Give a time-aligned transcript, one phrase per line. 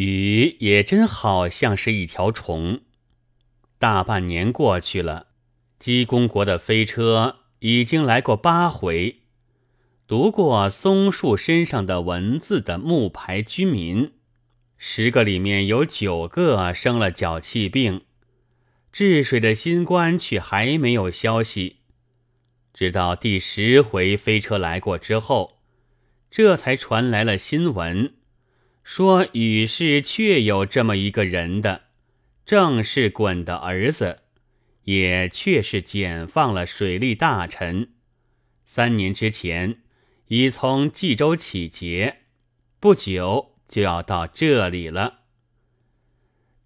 [0.00, 2.82] 雨也真好像是一条虫。
[3.78, 5.26] 大半年过去了，
[5.80, 9.22] 鸡公国的飞车已经来过八回。
[10.06, 14.12] 读过松树身上的文字的木牌居民，
[14.76, 18.02] 十个里面有九个生了脚气病。
[18.92, 21.78] 治水的新官却还没有消息。
[22.72, 25.58] 直到第十回飞车来过之后，
[26.30, 28.14] 这才传来了新闻，
[28.90, 31.82] 说禹氏确有这么一个人的，
[32.46, 34.20] 正是鲧的儿子，
[34.84, 37.90] 也确是解放了水利大臣。
[38.64, 39.82] 三年之前
[40.28, 42.20] 已从冀州起节，
[42.80, 45.18] 不久就要到这里了。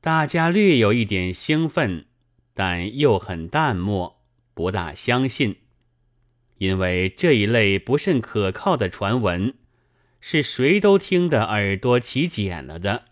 [0.00, 2.06] 大家略有一点兴奋，
[2.54, 4.22] 但又很淡漠，
[4.54, 5.56] 不大相信。
[6.58, 9.54] 因为这一类不甚可靠的传闻，
[10.24, 13.06] 是谁都听得耳朵起茧了的。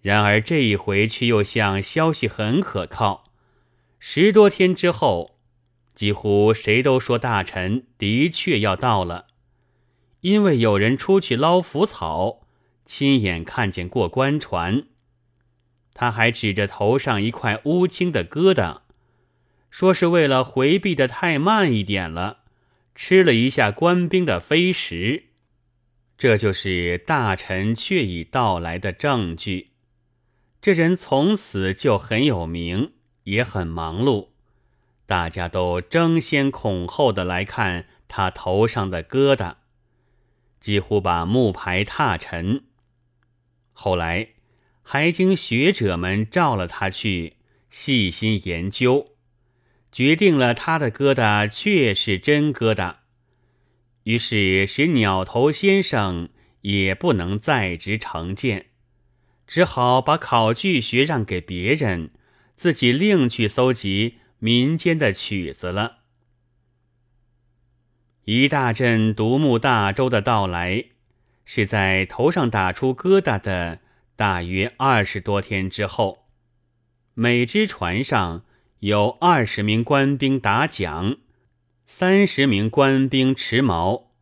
[0.00, 3.24] 然而这一回却又像消息很可靠。
[3.98, 5.40] 十多天之后，
[5.92, 9.26] 几乎谁都说大臣的确要到了，
[10.20, 12.46] 因为有人出去捞腐草，
[12.86, 14.84] 亲眼看见过官船。
[15.92, 18.82] 他还指着头上一块乌青的疙瘩。
[19.68, 22.44] 说是为了回避的太慢一点了，
[23.00, 25.26] 吃了一下官兵的飞食，
[26.18, 29.70] 这就是大臣确已到来的证据。
[30.60, 34.30] 这人从此就很有名，也很忙碌，
[35.06, 39.54] 大家都争先恐后的来看他头上的疙瘩，
[40.60, 42.64] 几乎把木牌踏沉。
[43.72, 44.30] 后来
[44.82, 47.36] 还经学者们召了他去
[47.70, 49.12] 细心研究。
[49.90, 52.96] 决定了他的疙瘩确是真疙瘩，
[54.04, 56.28] 于是使鸟头先生
[56.60, 58.66] 也不能在职成见，
[59.46, 62.10] 只好把考据学让给别人，
[62.54, 66.00] 自己另去搜集民间的曲子了。
[68.24, 70.84] 一大阵独木大舟的到来，
[71.46, 73.80] 是在头上打出疙瘩的
[74.14, 76.26] 大约二十多天之后，
[77.14, 78.44] 每只船上。
[78.80, 81.16] 有二十名官兵打桨，
[81.84, 84.12] 三十名官兵持矛，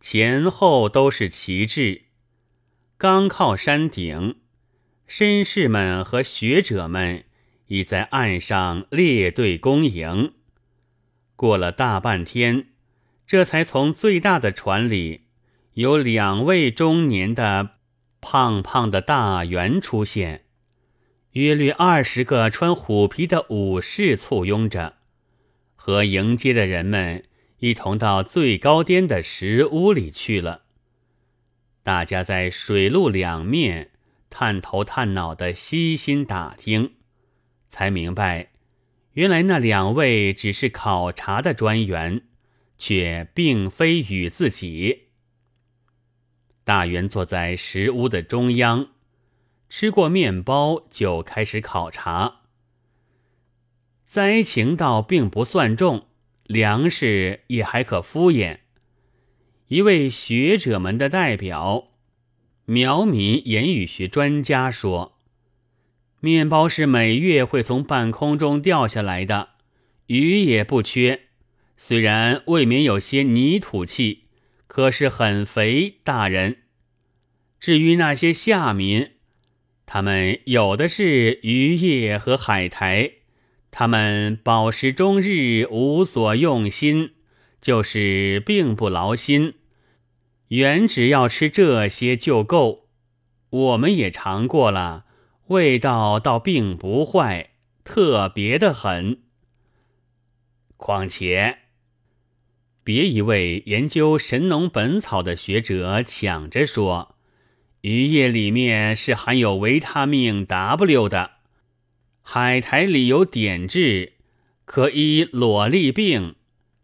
[0.00, 2.02] 前后都是旗帜。
[2.96, 4.36] 刚靠山顶，
[5.08, 7.24] 绅士们和学者们
[7.66, 10.34] 已在岸上列队恭迎。
[11.34, 12.68] 过了大半天，
[13.26, 15.22] 这才从最大的船里
[15.72, 17.70] 有两位中年的
[18.20, 20.43] 胖胖的大员出现。
[21.34, 24.98] 约略二十个穿虎皮的武士簇拥着，
[25.74, 27.24] 和迎接的人们
[27.58, 30.62] 一同到最高巅的石屋里去了。
[31.82, 33.90] 大家在水陆两面
[34.30, 36.92] 探头探脑的悉心打听，
[37.68, 38.52] 才明白，
[39.14, 42.22] 原来那两位只是考察的专员，
[42.78, 45.08] 却并非与自己。
[46.62, 48.90] 大员坐在石屋的中央。
[49.76, 52.42] 吃过面包，就开始考察。
[54.04, 56.06] 灾情倒并不算重，
[56.44, 58.60] 粮食也还可敷衍。
[59.66, 61.88] 一位学者们的代表，
[62.66, 65.18] 苗民言语学专家说
[66.22, 69.54] ：“面包是每月会从半空中掉下来的，
[70.06, 71.22] 雨也不缺。
[71.76, 74.26] 虽然未免有些泥土气，
[74.68, 75.96] 可是很肥。
[76.04, 76.58] 大人，
[77.58, 79.10] 至于那些下民。”
[79.86, 83.12] 他们有的是渔业和海苔，
[83.70, 87.12] 他们饱食终日，无所用心，
[87.60, 89.54] 就是并不劳心，
[90.48, 92.88] 原只要吃这些就够。
[93.50, 95.04] 我们也尝过了，
[95.48, 97.50] 味道倒并不坏，
[97.84, 99.20] 特别的很。
[100.76, 101.58] 况且，
[102.82, 107.13] 别一位研究《神农本草》的学者抢着说。
[107.84, 111.32] 渔业里面是含有维他命 W 的，
[112.22, 114.14] 海苔里有碘质，
[114.64, 116.36] 可医裸痢病，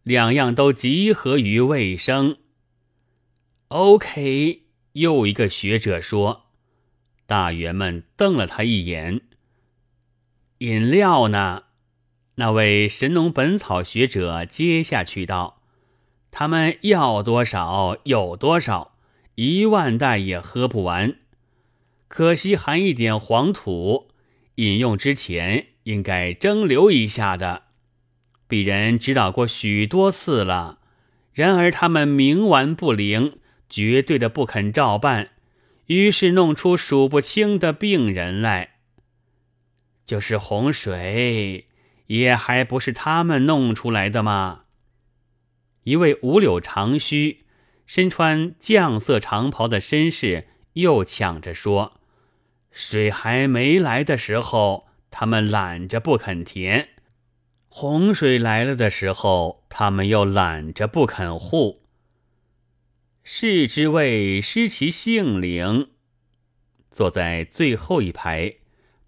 [0.02, 2.36] 两样都集合于卫生。
[3.68, 6.50] OK，又一个学者说，
[7.24, 9.22] 大员们瞪了他一眼。
[10.58, 11.62] 饮料呢？
[12.34, 15.62] 那位神农本草学者接下去道
[16.30, 18.88] ：“他们要多少有多少。”
[19.42, 21.16] 一万袋也喝不完，
[22.08, 24.10] 可惜含一点黄土，
[24.56, 27.62] 饮用之前应该蒸馏一下的。
[28.46, 30.80] 鄙人指导过许多次了，
[31.32, 33.38] 然而他们冥顽不灵，
[33.70, 35.30] 绝对的不肯照办，
[35.86, 38.74] 于是弄出数不清的病人来。
[40.04, 41.68] 就是洪水，
[42.08, 44.64] 也还不是他们弄出来的吗？
[45.84, 47.46] 一位五柳长须、
[47.92, 51.94] 身穿绛色长袍的绅士又抢着说
[52.70, 56.84] ：“水还没来的时候，他们懒着不肯填；
[57.68, 61.82] 洪水来了的时候，他们又懒着不肯护。
[63.24, 65.88] 士之位失其性灵。”
[66.92, 68.58] 坐在最后一排，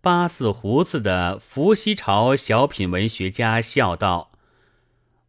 [0.00, 4.32] 八字胡子的伏羲朝小品文学家笑道。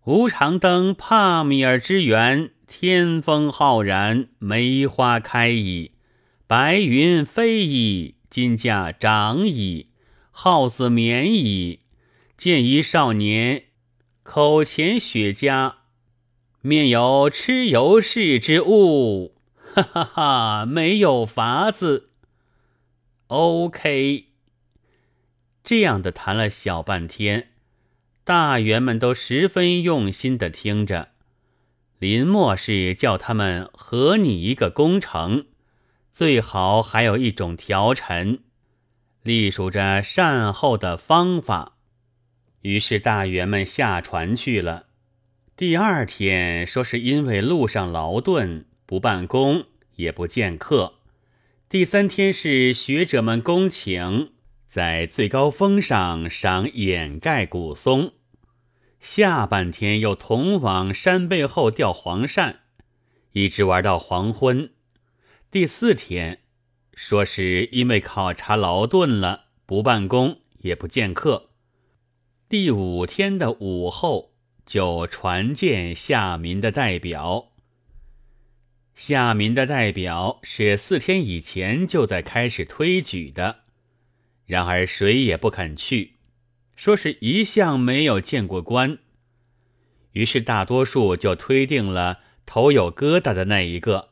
[0.05, 5.91] 无常灯帕米尔之源，天风浩然，梅花开矣；
[6.47, 9.89] 白云飞矣，金甲长矣，
[10.31, 11.81] 耗子眠矣。
[12.35, 13.65] 见一少年，
[14.23, 15.75] 口前雪茄，
[16.61, 19.35] 面有蚩尤氏之物，
[19.75, 20.65] 哈哈哈！
[20.65, 22.09] 没有法子。
[23.27, 24.29] OK，
[25.63, 27.49] 这样的谈了小半天。
[28.23, 31.12] 大员们都十分用心的听着，
[32.03, 35.45] 林默是叫他们和你一个工程，
[36.11, 38.39] 最好还有一种条陈，
[39.21, 41.77] 隶属着善后的方法。
[42.63, 44.87] 于是大员们下船去了。
[45.55, 49.63] 第二天说是因为路上劳顿，不办公
[49.95, 50.95] 也不见客。
[51.69, 54.33] 第三天是学者们恭请。
[54.67, 58.11] 在最高峰上赏掩盖古松，
[59.03, 62.55] 下半天又同往山背后钓黄鳝，
[63.33, 64.71] 一直玩到黄昏。
[65.51, 66.39] 第四天
[66.93, 71.49] 说是因为考察劳顿了，不办公也不见客。
[72.47, 74.31] 第五天的午后
[74.65, 77.51] 就传见夏民的代表。
[78.95, 83.63] 夏民的代表是四天以前就在开始推举的。
[84.45, 86.12] 然而谁也不肯去，
[86.75, 88.97] 说是一向没有见过官。
[90.11, 94.09] 于是大多数就推定了头有疙瘩的那一个，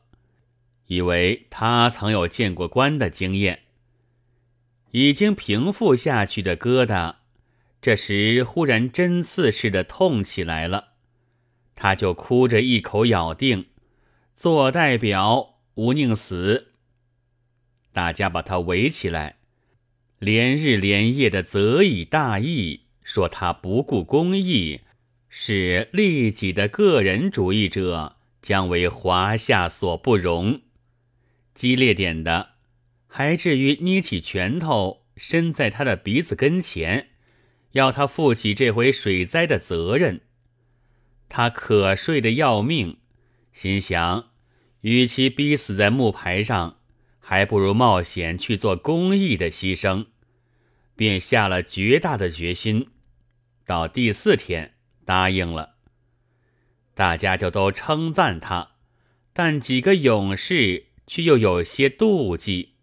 [0.86, 3.60] 以为他曾有见过官的经验。
[4.90, 7.16] 已经平复下去的疙瘩，
[7.80, 10.94] 这时忽然针刺似的痛起来了，
[11.74, 13.66] 他就哭着一口咬定
[14.36, 16.72] 做代表无宁死。
[17.92, 19.38] 大家把他围起来。
[20.22, 24.82] 连日连夜的责以大义，说他不顾公义，
[25.28, 30.60] 是利己的个人主义者，将为华夏所不容。
[31.56, 32.50] 激烈点的，
[33.08, 37.08] 还至于捏起拳头伸在他的鼻子跟前，
[37.72, 40.20] 要他负起这回水灾的责任。
[41.28, 42.98] 他可睡得要命，
[43.52, 44.30] 心想，
[44.82, 46.76] 与其逼死在木牌上，
[47.22, 50.08] 还不如冒险去做公益的牺牲。
[50.94, 52.90] 便下了绝大的决心，
[53.64, 54.74] 到第四天
[55.06, 55.76] 答应了。
[56.94, 58.72] 大家就都称赞他，
[59.32, 62.74] 但几个勇士却又有些妒忌。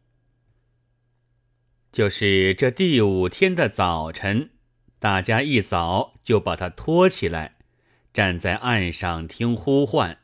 [1.91, 4.49] 就是这第五天的早晨，
[4.97, 7.57] 大家一早就把他拖起来，
[8.11, 10.17] 站在岸上听呼唤。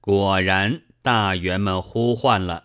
[0.00, 2.63] 果然，大员们呼唤了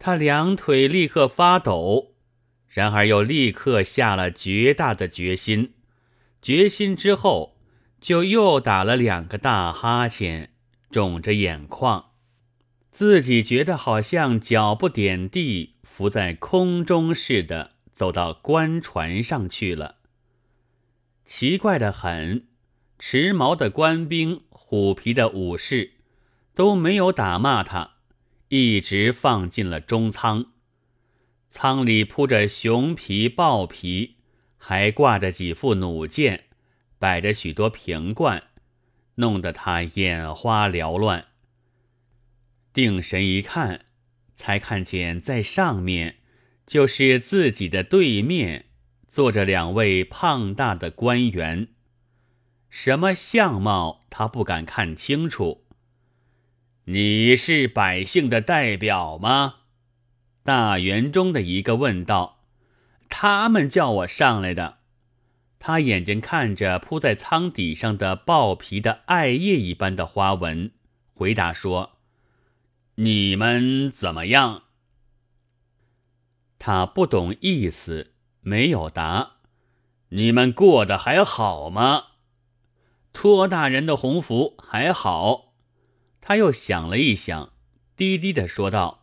[0.00, 2.14] 他，两腿立刻发抖。
[2.66, 5.74] 然而又立刻下了绝大的决心，
[6.40, 7.58] 决心之后
[8.00, 10.52] 就又打了两个大哈欠，
[10.90, 12.12] 肿着眼眶，
[12.90, 19.96] 自己觉得好像脚不点地，浮在空中似的，走到官船上去了。
[21.24, 22.46] 奇怪的很，
[22.98, 25.94] 持矛的官兵、虎皮的武士
[26.54, 27.96] 都没有打骂他，
[28.50, 30.46] 一直放进了中舱。
[31.50, 34.16] 舱里铺着熊皮、豹皮，
[34.56, 36.46] 还挂着几副弩箭，
[36.98, 38.42] 摆着许多瓶罐，
[39.16, 41.26] 弄得他眼花缭乱。
[42.72, 43.84] 定神一看，
[44.34, 46.16] 才看见在上面，
[46.66, 48.66] 就是自己的对面，
[49.08, 51.68] 坐着两位胖大的官员。
[52.68, 55.66] 什么相貌，他不敢看清楚。
[56.92, 59.58] 你是百姓的代表吗？
[60.42, 62.40] 大园中的一个问道
[63.08, 64.78] ：“他们叫我上来的。”
[65.60, 70.72] 他眼睛看着铺在舱底上的豹皮的艾叶一般的花纹，
[71.14, 72.00] 回答说
[72.96, 74.64] ：“你们怎么样？”
[76.58, 79.34] 他不懂意思，没有答。
[80.08, 82.06] 你们过得还好吗？
[83.12, 85.49] 托大人的鸿福还好。
[86.20, 87.52] 他又想了一想，
[87.96, 89.02] 低低的说道。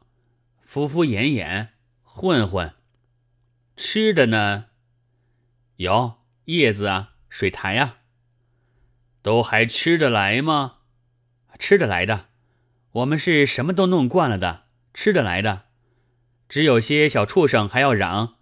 [0.64, 1.70] 敷敷衍衍，
[2.04, 2.74] 混混。
[3.76, 4.66] 吃的呢？
[5.78, 7.98] 有叶子啊，水苔呀，
[9.22, 10.80] 都还吃得来吗？
[11.58, 12.30] 吃得来的。
[12.92, 15.66] 我们是什么都弄惯了的，吃得来的。
[16.50, 18.36] 只有些小畜生还要嚷，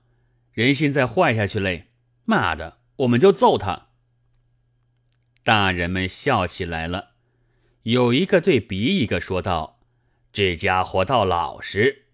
[0.51, 1.91] 人心再坏下去嘞！
[2.24, 3.89] 妈的，我们就揍他。
[5.44, 7.14] 大人们笑起来了，
[7.85, 9.77] 有一个对比一个说道
[10.33, 12.05] ：“这家伙倒老实。”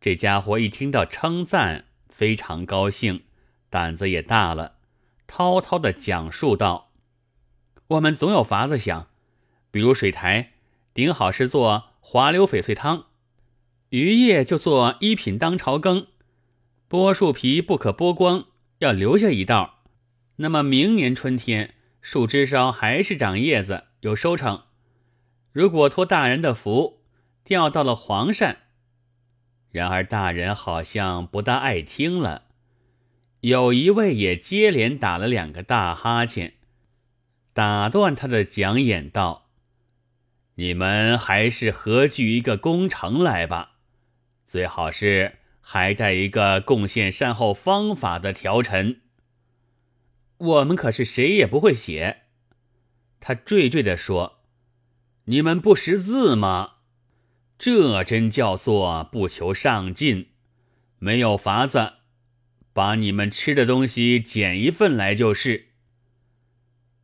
[0.00, 3.24] 这家伙一听到称赞，非常高兴，
[3.68, 4.76] 胆子也大了，
[5.26, 6.92] 滔滔的讲述道
[7.88, 9.08] ：“我们总有法子想，
[9.72, 10.52] 比如水苔，
[10.92, 13.06] 顶好是做滑溜翡翠汤。”
[13.90, 16.06] 渔业就做一品当朝羹，
[16.88, 18.46] 剥树皮不可剥光，
[18.78, 19.80] 要留下一道。
[20.36, 24.64] 那么明年春天，树枝梢还是长叶子，有收成。
[25.52, 27.00] 如果托大人的福，
[27.42, 28.56] 钓到了黄鳝，
[29.70, 32.42] 然而大人好像不大爱听了。
[33.40, 36.52] 有一位也接连打了两个大哈欠，
[37.54, 39.48] 打断他的讲演道
[40.56, 43.76] ：“你们还是合聚一个工程来吧。”
[44.46, 49.00] 最好是还带一个贡献善后方法的条陈。
[50.44, 52.22] 我们可是谁也不会写。
[53.20, 54.40] 他惴惴地说
[55.24, 56.72] ：“你们不识字吗？
[57.58, 60.28] 这真叫做不求上进。
[60.98, 61.94] 没有法子，
[62.72, 65.68] 把你们吃的东西捡一份来就是。”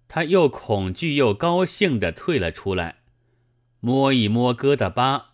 [0.08, 2.96] 他又恐惧又高兴地退了出来，
[3.78, 5.28] 摸一摸疙瘩疤。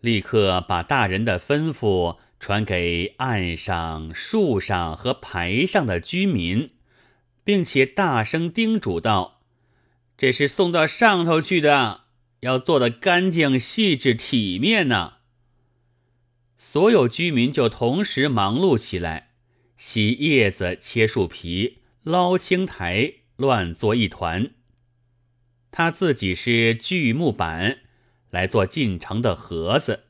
[0.00, 6.70] 立刻把大人的吩咐传给岸上、树上和牌上的居民，
[7.44, 9.40] 并且大声叮嘱道
[10.16, 12.02] ：“这是送到上头去的，
[12.40, 15.14] 要做的干净、细致、体面呢。”
[16.58, 19.30] 所有居民就同时忙碌起来，
[19.76, 24.50] 洗叶子、切树皮、捞青苔，乱作一团。
[25.70, 27.78] 他自己是锯木板。
[28.30, 30.04] 来做进城的盒子，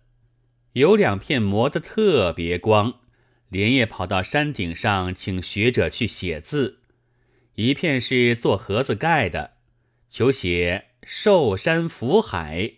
[0.74, 3.00] 有两片磨得特别光，
[3.48, 6.79] 连夜跑到山顶上请学者去写字。
[7.56, 9.52] 一片是做盒子盖的，
[10.08, 12.76] 求写“寿山福海”；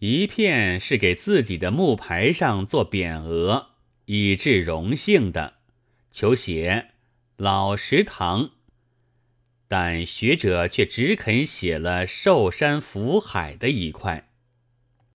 [0.00, 3.70] 一片是给自己的木牌上做匾额，
[4.06, 5.54] 以致荣幸的，
[6.10, 6.88] 求写
[7.38, 8.50] “老食堂”。
[9.68, 14.31] 但学者却只肯写了“寿山福海”的一块。